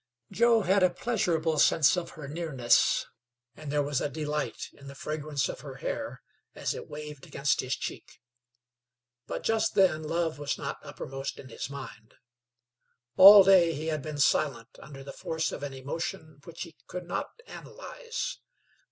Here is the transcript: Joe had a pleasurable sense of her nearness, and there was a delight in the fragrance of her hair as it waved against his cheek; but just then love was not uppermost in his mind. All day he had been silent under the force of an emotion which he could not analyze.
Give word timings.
Joe 0.31 0.61
had 0.61 0.81
a 0.81 0.89
pleasurable 0.89 1.59
sense 1.59 1.95
of 1.95 2.09
her 2.17 2.27
nearness, 2.27 3.05
and 3.55 3.71
there 3.71 3.83
was 3.83 4.01
a 4.01 4.09
delight 4.09 4.69
in 4.73 4.87
the 4.87 4.95
fragrance 4.95 5.47
of 5.47 5.59
her 5.59 5.75
hair 5.75 6.23
as 6.55 6.73
it 6.73 6.89
waved 6.89 7.27
against 7.27 7.61
his 7.61 7.75
cheek; 7.75 8.19
but 9.27 9.43
just 9.43 9.75
then 9.75 10.01
love 10.01 10.39
was 10.39 10.57
not 10.57 10.79
uppermost 10.83 11.37
in 11.37 11.49
his 11.49 11.69
mind. 11.69 12.15
All 13.15 13.43
day 13.43 13.73
he 13.75 13.89
had 13.89 14.01
been 14.01 14.17
silent 14.17 14.69
under 14.79 15.03
the 15.03 15.13
force 15.13 15.51
of 15.51 15.61
an 15.61 15.73
emotion 15.75 16.39
which 16.45 16.63
he 16.63 16.75
could 16.87 17.05
not 17.05 17.39
analyze. 17.45 18.39